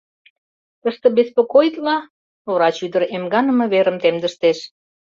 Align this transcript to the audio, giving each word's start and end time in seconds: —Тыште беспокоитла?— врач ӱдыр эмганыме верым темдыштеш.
—Тыште 0.81 1.07
беспокоитла?— 1.17 1.97
врач 2.53 2.77
ӱдыр 2.85 3.03
эмганыме 3.15 3.65
верым 3.73 3.97
темдыштеш. 4.03 4.57